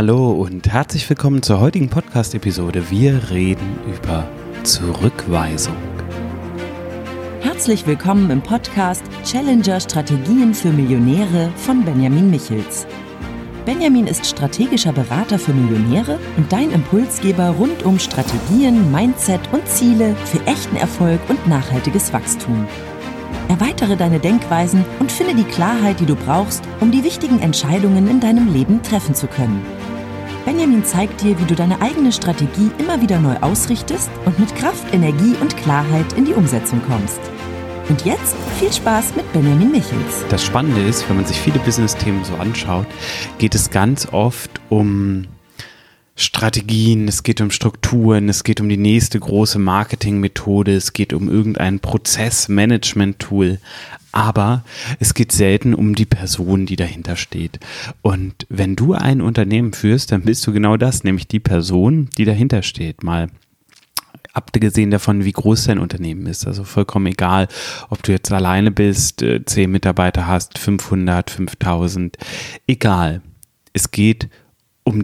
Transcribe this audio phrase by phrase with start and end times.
[0.00, 2.90] Hallo und herzlich willkommen zur heutigen Podcast-Episode.
[2.90, 4.26] Wir reden über
[4.62, 5.76] Zurückweisung.
[7.42, 12.86] Herzlich willkommen im Podcast Challenger Strategien für Millionäre von Benjamin Michels.
[13.66, 20.16] Benjamin ist strategischer Berater für Millionäre und dein Impulsgeber rund um Strategien, Mindset und Ziele
[20.24, 22.66] für echten Erfolg und nachhaltiges Wachstum.
[23.48, 28.20] Erweitere deine Denkweisen und finde die Klarheit, die du brauchst, um die wichtigen Entscheidungen in
[28.20, 29.60] deinem Leben treffen zu können.
[30.44, 34.92] Benjamin zeigt dir, wie du deine eigene Strategie immer wieder neu ausrichtest und mit Kraft,
[34.92, 37.20] Energie und Klarheit in die Umsetzung kommst.
[37.88, 40.24] Und jetzt viel Spaß mit Benjamin Michels.
[40.28, 42.86] Das Spannende ist, wenn man sich viele Business-Themen so anschaut,
[43.38, 45.26] geht es ganz oft um
[46.16, 51.28] Strategien, es geht um Strukturen, es geht um die nächste große Marketingmethode, es geht um
[51.28, 53.58] irgendein Prozessmanagement-Tool.
[54.12, 54.64] Aber
[54.98, 57.60] es geht selten um die Person, die dahinter steht.
[58.02, 62.24] Und wenn du ein Unternehmen führst, dann bist du genau das, nämlich die Person, die
[62.24, 63.04] dahinter steht.
[63.04, 63.28] Mal
[64.32, 66.46] abgesehen davon, wie groß dein Unternehmen ist.
[66.46, 67.48] Also vollkommen egal,
[67.88, 72.16] ob du jetzt alleine bist, äh, zehn Mitarbeiter hast, 500, 5000,
[72.66, 73.22] egal.
[73.72, 74.30] Es geht um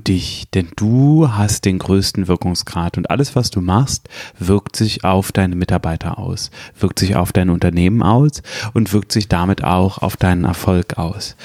[0.06, 5.32] dich, denn du hast den größten Wirkungsgrad und alles, was du machst, wirkt sich auf
[5.32, 8.42] deine Mitarbeiter aus, wirkt sich auf dein Unternehmen aus
[8.74, 11.36] und wirkt sich damit auch auf deinen Erfolg aus.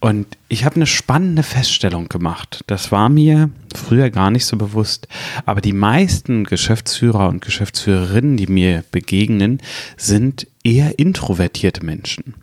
[0.00, 2.64] Und ich habe eine spannende Feststellung gemacht.
[2.66, 5.08] Das war mir früher gar nicht so bewusst,
[5.44, 9.60] aber die meisten Geschäftsführer und Geschäftsführerinnen, die mir begegnen,
[9.96, 12.34] sind eher introvertierte Menschen.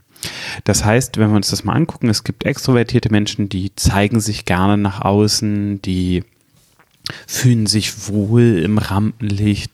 [0.64, 4.45] Das heißt, wenn wir uns das mal angucken, es gibt extrovertierte Menschen, die zeigen sich
[4.45, 6.23] gerne nach außen, die
[7.28, 9.72] fühlen sich wohl im Rampenlicht,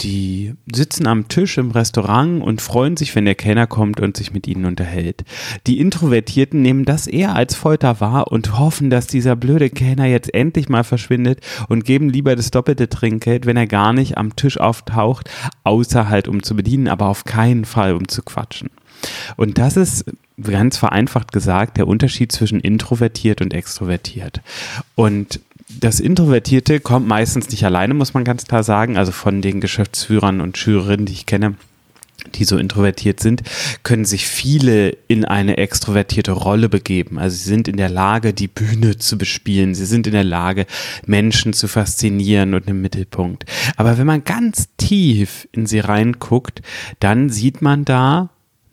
[0.00, 4.32] die sitzen am Tisch im Restaurant und freuen sich, wenn der Kellner kommt und sich
[4.32, 5.24] mit ihnen unterhält.
[5.66, 10.32] Die Introvertierten nehmen das eher als Folter wahr und hoffen, dass dieser blöde Kellner jetzt
[10.32, 14.58] endlich mal verschwindet und geben lieber das doppelte Trinkgeld, wenn er gar nicht am Tisch
[14.58, 15.28] auftaucht,
[15.64, 18.70] außer halt um zu bedienen, aber auf keinen Fall um zu quatschen.
[19.36, 20.04] Und das ist
[20.42, 24.40] ganz vereinfacht gesagt der Unterschied zwischen introvertiert und extrovertiert.
[24.94, 25.40] Und
[25.78, 28.96] das Introvertierte kommt meistens nicht alleine, muss man ganz klar sagen.
[28.96, 31.54] Also von den Geschäftsführern und Schülerinnen, die ich kenne,
[32.34, 33.42] die so introvertiert sind,
[33.82, 37.18] können sich viele in eine extrovertierte Rolle begeben.
[37.18, 39.74] Also sie sind in der Lage, die Bühne zu bespielen.
[39.74, 40.66] Sie sind in der Lage,
[41.06, 43.44] Menschen zu faszinieren und im Mittelpunkt.
[43.76, 46.62] Aber wenn man ganz tief in sie reinguckt,
[46.98, 48.30] dann sieht man da,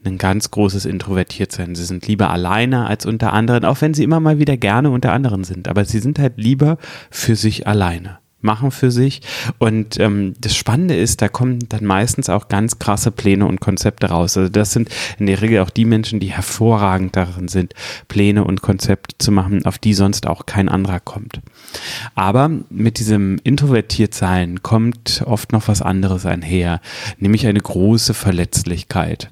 [0.08, 1.76] ein ganz großes Introvertiertsein.
[1.76, 5.14] Sie sind lieber alleine als unter anderen, auch wenn sie immer mal wieder gerne unter
[5.14, 5.68] anderen sind.
[5.68, 6.78] Aber sie sind halt lieber
[7.12, 9.22] für sich alleine machen für sich.
[9.58, 14.08] Und ähm, das Spannende ist, da kommen dann meistens auch ganz krasse Pläne und Konzepte
[14.08, 14.38] raus.
[14.38, 17.74] Also das sind in der Regel auch die Menschen, die hervorragend darin sind,
[18.08, 21.42] Pläne und Konzepte zu machen, auf die sonst auch kein anderer kommt.
[22.16, 26.82] Aber mit diesem Introvertiertsein kommt oft noch was anderes einher,
[27.20, 29.32] nämlich eine große Verletzlichkeit.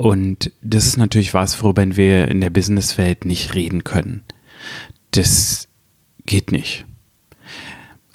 [0.00, 4.22] Und das ist natürlich was, worüber wir in der Businesswelt nicht reden können.
[5.10, 5.68] Das
[6.24, 6.86] geht nicht.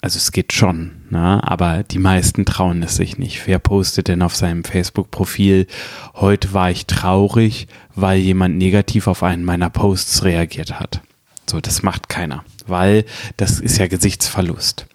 [0.02, 1.48] Also es geht schon, ne?
[1.48, 3.46] aber die meisten trauen es sich nicht.
[3.46, 5.68] Wer postet denn auf seinem Facebook-Profil,
[6.16, 11.02] heute war ich traurig, weil jemand negativ auf einen meiner Posts reagiert hat?
[11.48, 13.06] So, das macht keiner, weil
[13.38, 14.88] das ist ja Gesichtsverlust.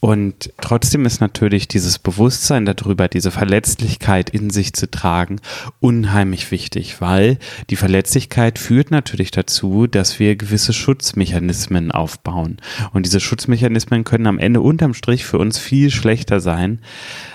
[0.00, 5.40] Und trotzdem ist natürlich dieses Bewusstsein darüber, diese Verletzlichkeit in sich zu tragen,
[5.80, 7.38] unheimlich wichtig, weil
[7.70, 12.56] die Verletzlichkeit führt natürlich dazu, dass wir gewisse Schutzmechanismen aufbauen.
[12.92, 16.80] Und diese Schutzmechanismen können am Ende unterm Strich für uns viel schlechter sein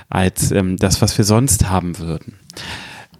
[0.09, 2.39] als ähm, das, was wir sonst haben würden.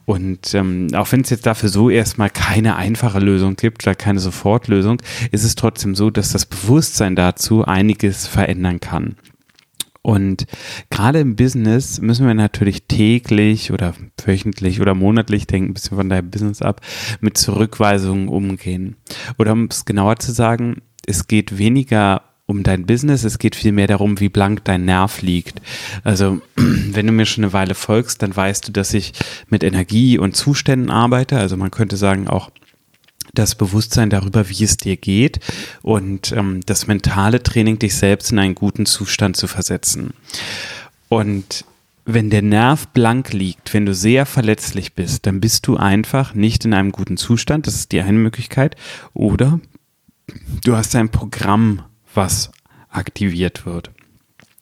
[0.07, 4.21] Und ähm, auch wenn es jetzt dafür so erstmal keine einfache Lösung gibt oder keine
[4.21, 5.01] Sofortlösung,
[5.33, 9.17] ist es trotzdem so, dass das Bewusstsein dazu einiges verändern kann.
[10.01, 10.45] Und
[10.89, 16.07] gerade im Business müssen wir natürlich täglich oder wöchentlich oder monatlich, denken ein bisschen von
[16.07, 16.79] deinem Business ab,
[17.19, 18.95] mit Zurückweisungen umgehen.
[19.37, 23.87] Oder um es genauer zu sagen, es geht weniger um dein Business, es geht vielmehr
[23.87, 25.61] darum, wie blank dein Nerv liegt.
[26.03, 29.13] Also, wenn du mir schon eine Weile folgst, dann weißt du, dass ich
[29.49, 31.37] mit Energie und Zuständen arbeite.
[31.37, 32.49] Also man könnte sagen auch
[33.33, 35.39] das Bewusstsein darüber, wie es dir geht
[35.81, 40.13] und ähm, das mentale Training, dich selbst in einen guten Zustand zu versetzen.
[41.09, 41.65] Und
[42.05, 46.63] wenn der Nerv blank liegt, wenn du sehr verletzlich bist, dann bist du einfach nicht
[46.63, 47.67] in einem guten Zustand.
[47.67, 48.77] Das ist die eine Möglichkeit.
[49.13, 49.59] Oder
[50.63, 51.83] du hast ein Programm
[52.17, 52.51] was
[52.89, 53.91] aktiviert wird.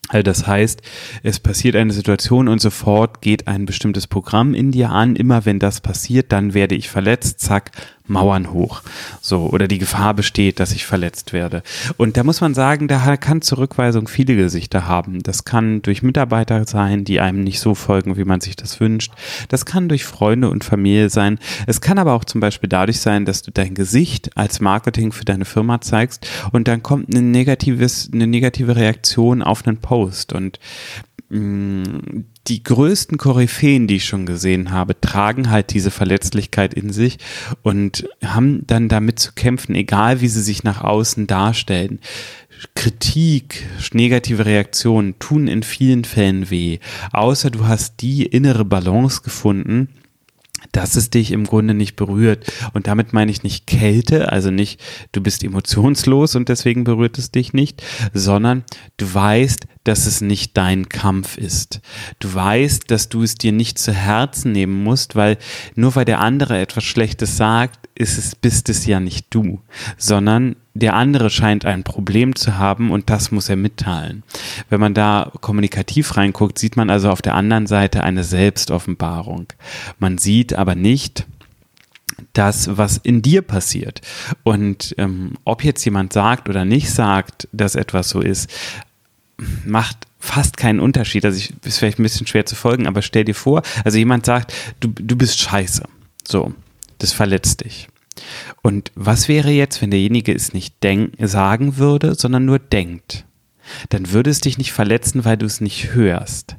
[0.07, 0.83] Also das heißt,
[1.23, 5.15] es passiert eine Situation und sofort geht ein bestimmtes Programm in dir an.
[5.15, 7.39] Immer wenn das passiert, dann werde ich verletzt.
[7.39, 7.71] Zack,
[8.07, 8.81] Mauern hoch.
[9.21, 11.63] So, oder die Gefahr besteht, dass ich verletzt werde.
[11.97, 15.23] Und da muss man sagen, da kann Zurückweisung viele Gesichter haben.
[15.23, 19.13] Das kann durch Mitarbeiter sein, die einem nicht so folgen, wie man sich das wünscht.
[19.49, 21.39] Das kann durch Freunde und Familie sein.
[21.67, 25.25] Es kann aber auch zum Beispiel dadurch sein, dass du dein Gesicht als Marketing für
[25.25, 30.33] deine Firma zeigst und dann kommt eine negatives, eine negative Reaktion auf einen Post.
[30.33, 30.59] Und
[31.29, 37.17] Mm, die größten Koryphäen, die ich schon gesehen habe, tragen halt diese Verletzlichkeit in sich
[37.63, 41.99] und haben dann damit zu kämpfen, egal wie sie sich nach außen darstellen.
[42.75, 46.79] Kritik, negative Reaktionen tun in vielen Fällen weh,
[47.11, 49.89] außer du hast die innere Balance gefunden,
[50.71, 52.51] dass es dich im Grunde nicht berührt.
[52.73, 54.81] Und damit meine ich nicht Kälte, also nicht,
[55.11, 57.83] du bist emotionslos und deswegen berührt es dich nicht,
[58.13, 58.63] sondern
[58.97, 61.79] du weißt, dass es nicht dein Kampf ist.
[62.19, 65.37] Du weißt, dass du es dir nicht zu Herzen nehmen musst, weil
[65.75, 69.61] nur weil der andere etwas Schlechtes sagt, ist es, bist es ja nicht du,
[69.97, 74.23] sondern der andere scheint ein Problem zu haben und das muss er mitteilen.
[74.69, 79.47] Wenn man da kommunikativ reinguckt, sieht man also auf der anderen Seite eine Selbstoffenbarung.
[79.99, 81.25] Man sieht aber nicht,
[82.33, 84.01] das, was in dir passiert.
[84.43, 88.49] Und ähm, ob jetzt jemand sagt oder nicht sagt, dass etwas so ist,
[89.65, 91.25] macht fast keinen Unterschied.
[91.25, 94.25] Also ich, ist vielleicht ein bisschen schwer zu folgen, aber stell dir vor, also jemand
[94.25, 95.83] sagt, du, du bist scheiße.
[96.27, 96.53] So,
[96.97, 97.87] das verletzt dich.
[98.61, 103.25] Und was wäre jetzt, wenn derjenige es nicht denk sagen würde, sondern nur denkt?
[103.89, 106.55] Dann würde es dich nicht verletzen, weil du es nicht hörst.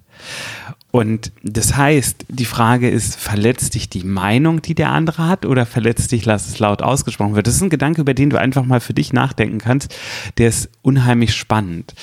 [0.91, 5.67] Und das heißt, die Frage ist, verletzt dich die Meinung, die der andere hat, oder
[5.67, 7.47] verletzt dich, lass es laut ausgesprochen wird?
[7.47, 9.95] Das ist ein Gedanke, über den du einfach mal für dich nachdenken kannst.
[10.39, 11.95] Der ist unheimlich spannend.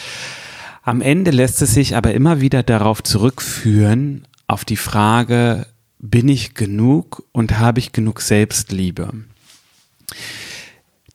[0.86, 5.66] Am Ende lässt es sich aber immer wieder darauf zurückführen, auf die Frage,
[6.00, 9.14] bin ich genug und habe ich genug Selbstliebe?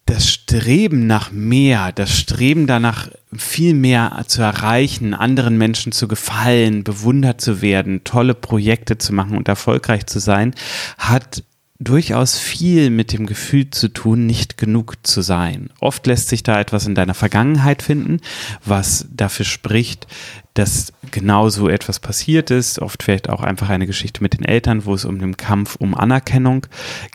[0.07, 6.83] Das Streben nach mehr, das Streben danach, viel mehr zu erreichen, anderen Menschen zu gefallen,
[6.83, 10.55] bewundert zu werden, tolle Projekte zu machen und erfolgreich zu sein,
[10.97, 11.45] hat
[11.81, 15.71] durchaus viel mit dem Gefühl zu tun, nicht genug zu sein.
[15.81, 18.21] Oft lässt sich da etwas in deiner Vergangenheit finden,
[18.65, 20.09] was dafür spricht,
[20.55, 22.81] dass genau so etwas passiert ist.
[22.81, 25.95] Oft vielleicht auch einfach eine Geschichte mit den Eltern, wo es um den Kampf um
[25.95, 26.67] Anerkennung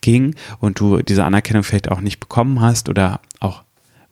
[0.02, 3.64] ging und du diese Anerkennung vielleicht auch nicht bekommen hast oder auch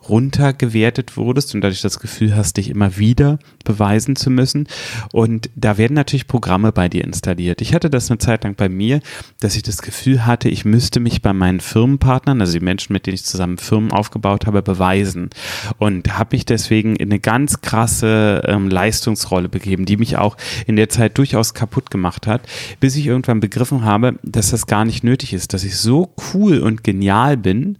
[0.09, 4.67] runtergewertet wurdest und dadurch das Gefühl hast, dich immer wieder beweisen zu müssen.
[5.13, 7.61] Und da werden natürlich Programme bei dir installiert.
[7.61, 9.01] Ich hatte das eine Zeit lang bei mir,
[9.39, 13.05] dass ich das Gefühl hatte, ich müsste mich bei meinen Firmenpartnern, also die Menschen, mit
[13.05, 15.29] denen ich zusammen Firmen aufgebaut habe, beweisen.
[15.77, 20.75] Und habe mich deswegen in eine ganz krasse ähm, Leistungsrolle begeben, die mich auch in
[20.75, 22.41] der Zeit durchaus kaputt gemacht hat,
[22.79, 26.59] bis ich irgendwann begriffen habe, dass das gar nicht nötig ist, dass ich so cool
[26.59, 27.77] und genial bin,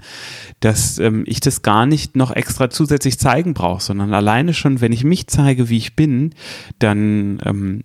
[0.59, 4.91] dass ähm, ich das gar nicht noch extra zusätzlich zeigen brauche, sondern alleine schon, wenn
[4.91, 6.33] ich mich zeige, wie ich bin,
[6.79, 7.83] dann ähm,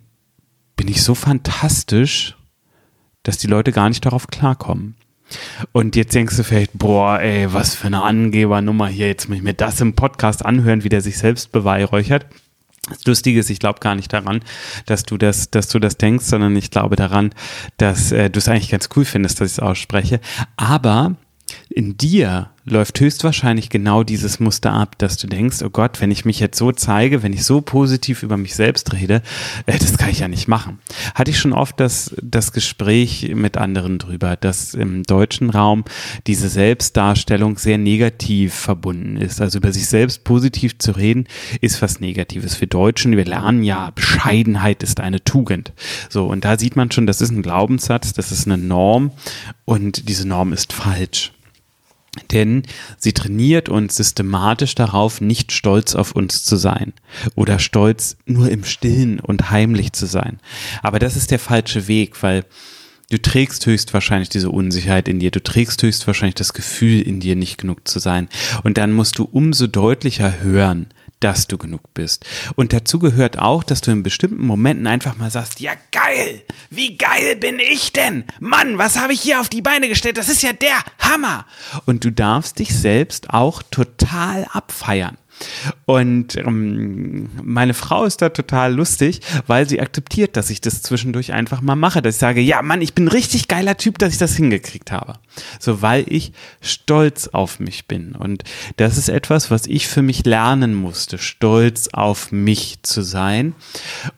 [0.75, 2.35] bin ich so fantastisch,
[3.23, 4.95] dass die Leute gar nicht darauf klarkommen.
[5.71, 9.43] Und jetzt denkst du vielleicht, boah, ey, was für eine Angebernummer hier, jetzt muss ich
[9.43, 12.25] mir das im Podcast anhören, wie der sich selbst beweihräuchert.
[12.89, 14.41] Das Lustige ist, ich glaube gar nicht daran,
[14.85, 17.33] dass du das, dass du das denkst, sondern ich glaube daran,
[17.75, 20.21] dass äh, du es eigentlich ganz cool findest, dass ich es ausspreche.
[20.55, 21.15] Aber
[21.69, 26.25] in dir läuft höchstwahrscheinlich genau dieses Muster ab, dass du denkst, oh Gott, wenn ich
[26.25, 29.21] mich jetzt so zeige, wenn ich so positiv über mich selbst rede,
[29.65, 30.79] äh, das kann ich ja nicht machen.
[31.15, 35.85] Hatte ich schon oft das, das Gespräch mit anderen drüber, dass im deutschen Raum
[36.27, 39.41] diese Selbstdarstellung sehr negativ verbunden ist.
[39.41, 41.27] Also über sich selbst positiv zu reden,
[41.61, 42.59] ist was Negatives.
[42.59, 45.71] Wir Deutschen, wir lernen ja, Bescheidenheit ist eine Tugend.
[46.09, 49.11] So, und da sieht man schon, das ist ein Glaubenssatz, das ist eine Norm
[49.63, 51.31] und diese Norm ist falsch.
[52.31, 52.63] Denn
[52.97, 56.93] sie trainiert uns systematisch darauf, nicht stolz auf uns zu sein
[57.35, 60.39] oder stolz nur im Stillen und heimlich zu sein.
[60.83, 62.45] Aber das ist der falsche Weg, weil
[63.09, 67.57] du trägst höchstwahrscheinlich diese Unsicherheit in dir, du trägst höchstwahrscheinlich das Gefühl in dir, nicht
[67.57, 68.27] genug zu sein.
[68.63, 70.87] Und dann musst du umso deutlicher hören,
[71.19, 72.25] dass du genug bist.
[72.55, 76.97] Und dazu gehört auch, dass du in bestimmten Momenten einfach mal sagst, ja geil, wie
[76.97, 78.25] geil bin ich denn?
[78.39, 80.17] Mann, was habe ich hier auf die Beine gestellt?
[80.17, 81.45] Das ist ja der Hammer.
[81.85, 85.17] Und du darfst dich selbst auch total abfeiern.
[85.85, 91.33] Und ähm, meine Frau ist da total lustig, weil sie akzeptiert, dass ich das zwischendurch
[91.33, 92.01] einfach mal mache.
[92.01, 94.91] Dass ich sage, ja, Mann, ich bin ein richtig geiler Typ, dass ich das hingekriegt
[94.91, 95.13] habe.
[95.59, 98.15] So, weil ich stolz auf mich bin.
[98.15, 98.43] Und
[98.77, 103.53] das ist etwas, was ich für mich lernen musste, stolz auf mich zu sein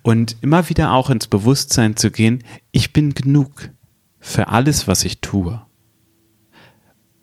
[0.02, 3.70] und immer wieder auch ins Bewusstsein zu gehen, ich bin genug
[4.20, 5.62] für alles, was ich tue.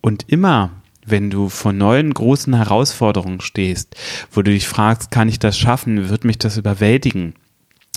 [0.01, 0.71] Und immer,
[1.07, 3.95] wenn du vor neuen großen Herausforderungen stehst,
[4.31, 7.35] wo du dich fragst, kann ich das schaffen, wird mich das überwältigen?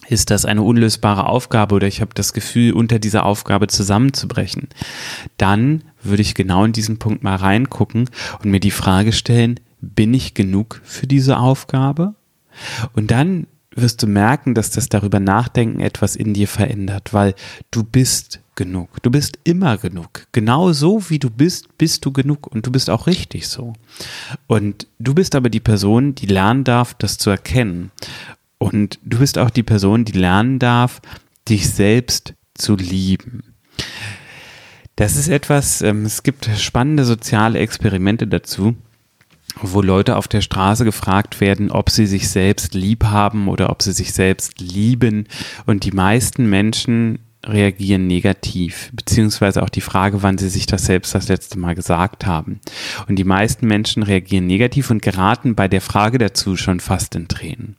[0.07, 4.69] Ist das eine unlösbare Aufgabe oder ich habe das Gefühl, unter dieser Aufgabe zusammenzubrechen?
[5.37, 8.09] Dann würde ich genau in diesen Punkt mal reingucken
[8.43, 12.15] und mir die Frage stellen, bin ich genug für diese Aufgabe?
[12.93, 17.35] Und dann wirst du merken, dass das darüber nachdenken etwas in dir verändert, weil
[17.71, 19.01] du bist genug.
[19.01, 20.27] Du bist immer genug.
[20.33, 23.73] Genau so wie du bist, bist du genug und du bist auch richtig so.
[24.47, 27.91] Und du bist aber die Person, die lernen darf, das zu erkennen.
[28.57, 31.01] Und du bist auch die Person, die lernen darf,
[31.47, 33.55] dich selbst zu lieben.
[34.97, 38.75] Das ist etwas, ähm, es gibt spannende soziale Experimente dazu
[39.61, 43.81] wo Leute auf der Straße gefragt werden, ob sie sich selbst lieb haben oder ob
[43.81, 45.27] sie sich selbst lieben.
[45.65, 51.15] Und die meisten Menschen reagieren negativ, beziehungsweise auch die Frage, wann sie sich das selbst
[51.15, 52.59] das letzte Mal gesagt haben.
[53.07, 57.27] Und die meisten Menschen reagieren negativ und geraten bei der Frage dazu schon fast in
[57.27, 57.77] Tränen.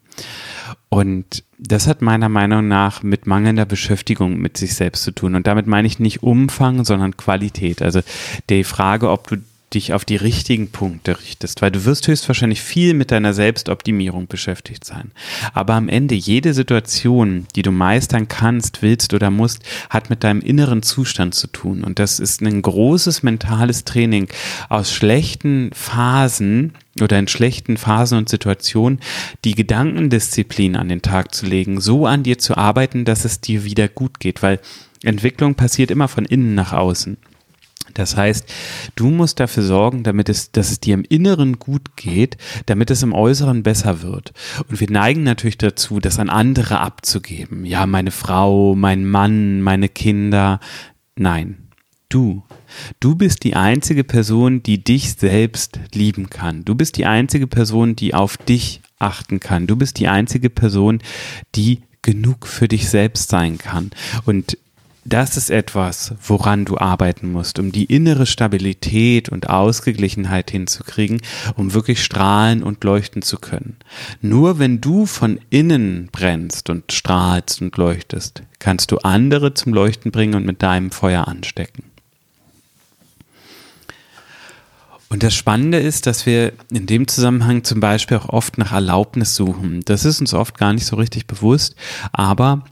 [0.88, 5.34] Und das hat meiner Meinung nach mit mangelnder Beschäftigung mit sich selbst zu tun.
[5.34, 7.82] Und damit meine ich nicht Umfang, sondern Qualität.
[7.82, 8.00] Also
[8.48, 9.36] die Frage, ob du
[9.74, 14.84] dich auf die richtigen Punkte richtest, weil du wirst höchstwahrscheinlich viel mit deiner Selbstoptimierung beschäftigt
[14.84, 15.12] sein.
[15.54, 20.40] Aber am Ende jede Situation, die du meistern kannst, willst oder musst, hat mit deinem
[20.40, 21.84] inneren Zustand zu tun.
[21.84, 24.28] Und das ist ein großes mentales Training
[24.68, 28.98] aus schlechten Phasen oder in schlechten Phasen und Situationen
[29.44, 33.64] die Gedankendisziplin an den Tag zu legen, so an dir zu arbeiten, dass es dir
[33.64, 34.58] wieder gut geht, weil
[35.02, 37.16] Entwicklung passiert immer von innen nach außen.
[38.00, 38.50] Das heißt,
[38.96, 43.02] du musst dafür sorgen, damit es, dass es dir im Inneren gut geht, damit es
[43.02, 44.32] im Äußeren besser wird.
[44.68, 47.66] Und wir neigen natürlich dazu, das an andere abzugeben.
[47.66, 50.60] Ja, meine Frau, mein Mann, meine Kinder.
[51.16, 51.68] Nein,
[52.08, 52.42] du.
[53.00, 56.64] Du bist die einzige Person, die dich selbst lieben kann.
[56.64, 59.66] Du bist die einzige Person, die auf dich achten kann.
[59.66, 61.02] Du bist die einzige Person,
[61.54, 63.90] die genug für dich selbst sein kann.
[64.24, 64.56] Und
[65.04, 71.22] das ist etwas, woran du arbeiten musst, um die innere Stabilität und Ausgeglichenheit hinzukriegen,
[71.56, 73.76] um wirklich strahlen und leuchten zu können.
[74.20, 80.12] Nur wenn du von innen brennst und strahlst und leuchtest, kannst du andere zum Leuchten
[80.12, 81.84] bringen und mit deinem Feuer anstecken.
[85.08, 89.34] Und das Spannende ist, dass wir in dem Zusammenhang zum Beispiel auch oft nach Erlaubnis
[89.34, 89.80] suchen.
[89.84, 91.74] Das ist uns oft gar nicht so richtig bewusst,
[92.12, 92.62] aber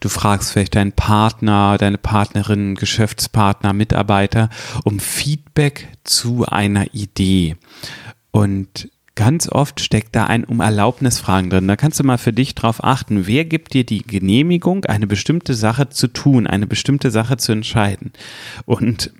[0.00, 4.48] Du fragst vielleicht deinen Partner, deine Partnerin, Geschäftspartner, Mitarbeiter
[4.84, 7.56] um Feedback zu einer Idee.
[8.30, 11.68] Und ganz oft steckt da ein um Erlaubnisfragen drin.
[11.68, 15.54] Da kannst du mal für dich drauf achten, wer gibt dir die Genehmigung, eine bestimmte
[15.54, 18.12] Sache zu tun, eine bestimmte Sache zu entscheiden.
[18.64, 19.12] Und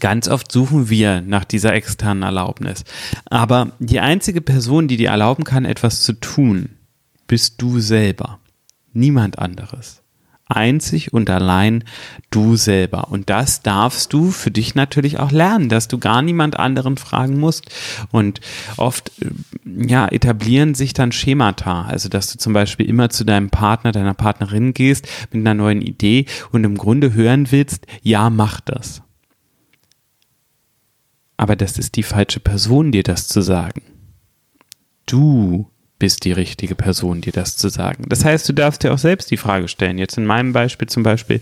[0.00, 2.84] Ganz oft suchen wir nach dieser externen Erlaubnis.
[3.26, 6.70] Aber die einzige Person, die dir erlauben kann, etwas zu tun,
[7.26, 8.38] bist du selber.
[8.92, 10.02] Niemand anderes.
[10.46, 11.84] Einzig und allein
[12.30, 13.10] du selber.
[13.10, 17.40] Und das darfst du für dich natürlich auch lernen, dass du gar niemand anderen fragen
[17.40, 17.70] musst.
[18.10, 18.40] Und
[18.76, 19.30] oft, äh,
[19.64, 21.82] ja, etablieren sich dann Schemata.
[21.82, 25.80] Also, dass du zum Beispiel immer zu deinem Partner, deiner Partnerin gehst mit einer neuen
[25.80, 29.02] Idee und im Grunde hören willst, ja, mach das.
[31.38, 33.82] Aber das ist die falsche Person, dir das zu sagen.
[35.06, 35.71] Du
[36.02, 38.06] bist die richtige Person, dir das zu sagen.
[38.08, 39.98] Das heißt, du darfst dir auch selbst die Frage stellen.
[39.98, 41.40] Jetzt in meinem Beispiel zum Beispiel,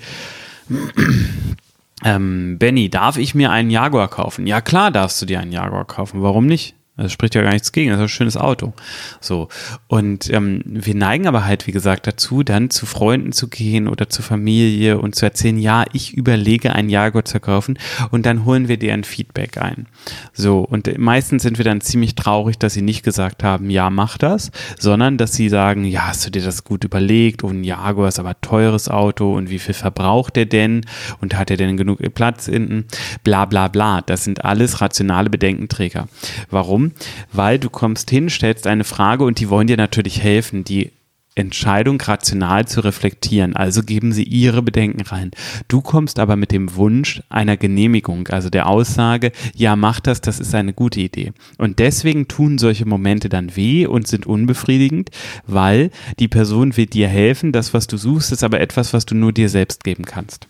[2.05, 4.47] ähm, Benny, darf ich mir einen Jaguar kaufen?
[4.47, 6.21] Ja, klar darfst du dir einen Jaguar kaufen.
[6.21, 6.75] Warum nicht?
[7.03, 8.73] Das spricht ja gar nichts gegen, das ist ein schönes Auto.
[9.21, 9.49] So.
[9.89, 14.09] Und ähm, wir neigen aber halt, wie gesagt, dazu, dann zu Freunden zu gehen oder
[14.09, 17.79] zur Familie und zu erzählen, ja, ich überlege, ein Jaguar zu kaufen
[18.11, 19.87] und dann holen wir dir ein Feedback ein.
[20.33, 24.19] So, und meistens sind wir dann ziemlich traurig, dass sie nicht gesagt haben, ja, mach
[24.19, 28.09] das, sondern dass sie sagen, ja, hast du dir das gut überlegt und ein Jaguar
[28.09, 30.83] ist aber teures Auto und wie viel verbraucht der denn
[31.21, 32.87] und hat er denn genug Platz hinten?
[33.25, 34.01] Bla bla bla.
[34.03, 36.09] Das sind alles rationale Bedenkenträger.
[36.51, 36.90] Warum?
[37.33, 40.93] Weil du kommst hin, stellst eine Frage und die wollen dir natürlich helfen, die
[41.37, 43.55] Entscheidung rational zu reflektieren.
[43.55, 45.31] Also geben sie ihre Bedenken rein.
[45.69, 50.41] Du kommst aber mit dem Wunsch einer Genehmigung, also der Aussage, ja, mach das, das
[50.41, 51.33] ist eine gute Idee.
[51.57, 55.11] Und deswegen tun solche Momente dann weh und sind unbefriedigend,
[55.47, 57.53] weil die Person will dir helfen.
[57.53, 60.47] Das, was du suchst, ist aber etwas, was du nur dir selbst geben kannst.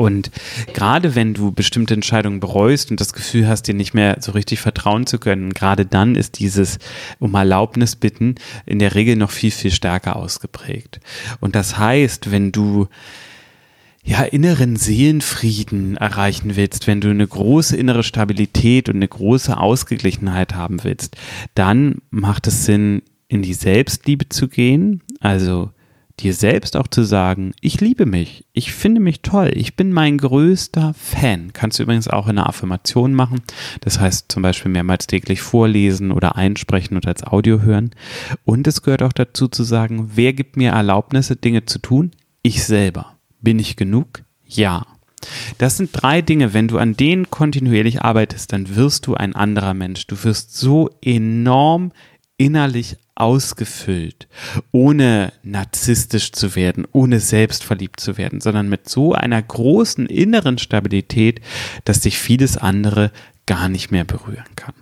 [0.00, 0.30] Und
[0.72, 4.58] gerade wenn du bestimmte Entscheidungen bereust und das Gefühl hast, dir nicht mehr so richtig
[4.58, 6.78] vertrauen zu können, gerade dann ist dieses
[7.18, 11.00] um Erlaubnis bitten in der Regel noch viel, viel stärker ausgeprägt.
[11.40, 12.88] Und das heißt, wenn du
[14.02, 20.54] ja, inneren Seelenfrieden erreichen willst, wenn du eine große innere Stabilität und eine große Ausgeglichenheit
[20.54, 21.18] haben willst,
[21.54, 25.70] dann macht es Sinn, in die Selbstliebe zu gehen, also
[26.20, 30.18] dir selbst auch zu sagen, ich liebe mich, ich finde mich toll, ich bin mein
[30.18, 31.52] größter Fan.
[31.52, 33.42] Kannst du übrigens auch in einer Affirmation machen.
[33.80, 37.90] Das heißt zum Beispiel mehrmals täglich vorlesen oder einsprechen oder als Audio hören.
[38.44, 42.12] Und es gehört auch dazu zu sagen, wer gibt mir Erlaubnisse, Dinge zu tun?
[42.42, 43.16] Ich selber.
[43.40, 44.22] Bin ich genug?
[44.46, 44.86] Ja.
[45.58, 49.74] Das sind drei Dinge, wenn du an denen kontinuierlich arbeitest, dann wirst du ein anderer
[49.74, 50.06] Mensch.
[50.06, 51.92] Du wirst so enorm
[52.40, 54.26] innerlich ausgefüllt,
[54.72, 61.42] ohne narzisstisch zu werden, ohne selbstverliebt zu werden, sondern mit so einer großen inneren Stabilität,
[61.84, 63.12] dass dich vieles andere
[63.44, 64.72] gar nicht mehr berühren kann.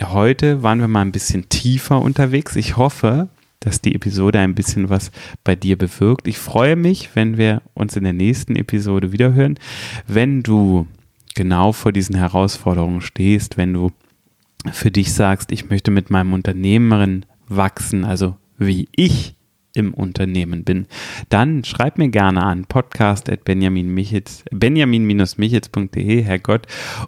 [0.00, 2.54] Heute waren wir mal ein bisschen tiefer unterwegs.
[2.54, 3.28] Ich hoffe,
[3.58, 5.10] dass die Episode ein bisschen was
[5.42, 6.28] bei dir bewirkt.
[6.28, 9.58] Ich freue mich, wenn wir uns in der nächsten Episode wiederhören.
[10.06, 10.86] Wenn du
[11.34, 13.90] genau vor diesen Herausforderungen stehst, wenn du
[14.72, 19.34] für dich sagst, ich möchte mit meinem Unternehmerin wachsen, also wie ich
[19.74, 20.86] im Unternehmen bin,
[21.28, 26.66] dann schreib mir gerne an podcast at benjamin-michitz, benjamin-michitz.de, Herrgott,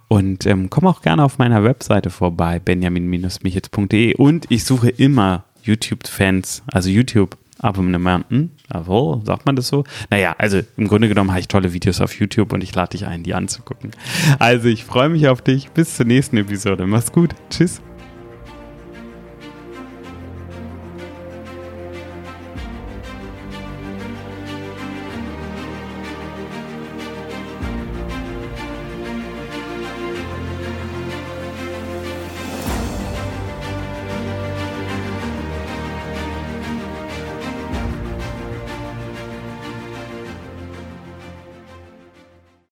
[0.09, 6.63] und ähm, komm auch gerne auf meiner Webseite vorbei, benjamin-michitz.de und ich suche immer YouTube-Fans,
[6.67, 9.83] also YouTube Abonnementen, jawohl, sagt man das so?
[10.09, 13.05] Naja, also im Grunde genommen habe ich tolle Videos auf YouTube und ich lade dich
[13.05, 13.91] ein, die anzugucken.
[14.39, 15.69] Also ich freue mich auf dich.
[15.71, 16.85] Bis zur nächsten Episode.
[16.85, 17.33] Mach's gut.
[17.49, 17.81] Tschüss.